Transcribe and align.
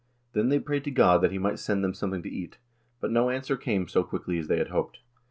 Then 0.33 0.49
they 0.49 0.57
prayed 0.59 0.83
to 0.85 0.89
God 0.89 1.21
that 1.21 1.31
he 1.31 1.37
might 1.37 1.59
send 1.59 1.83
them 1.83 1.93
something 1.93 2.23
to 2.23 2.27
eat; 2.27 2.57
but 2.99 3.11
no 3.11 3.29
answer 3.29 3.55
came 3.55 3.87
so 3.87 4.03
quickly 4.03 4.39
as 4.39 4.47
they 4.47 4.57
had 4.57 4.69
hoped." 4.69 4.97